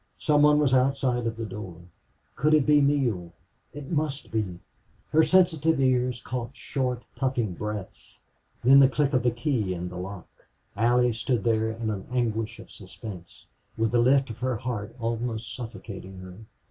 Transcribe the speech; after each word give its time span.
Some 0.17 0.41
one 0.41 0.57
was 0.57 0.73
outside 0.73 1.27
at 1.27 1.37
the 1.37 1.45
door. 1.45 1.79
Could 2.35 2.55
it 2.55 2.65
be 2.65 2.81
Neale? 2.81 3.33
It 3.71 3.91
must 3.91 4.31
be! 4.31 4.57
Her 5.11 5.21
sensitive 5.23 5.79
ears 5.79 6.23
caught 6.23 6.57
short, 6.57 7.03
puffing 7.15 7.53
breaths 7.53 8.19
then 8.63 8.79
the 8.79 8.89
click 8.89 9.13
of 9.13 9.27
a 9.27 9.29
key 9.29 9.75
in 9.75 9.89
the 9.89 9.97
lock. 9.99 10.47
Allie 10.75 11.13
stood 11.13 11.43
there 11.43 11.69
in 11.69 11.91
an 11.91 12.07
anguish 12.11 12.57
of 12.57 12.71
suspense, 12.71 13.45
with 13.77 13.91
the 13.91 13.99
lift 13.99 14.31
of 14.31 14.39
her 14.39 14.55
heart 14.55 14.95
almost 14.99 15.55
suffocating 15.55 16.17
her. 16.17 16.39